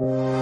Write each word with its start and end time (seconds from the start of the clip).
you. 0.00 0.39